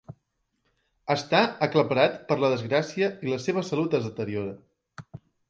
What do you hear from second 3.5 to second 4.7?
salut es deteriora.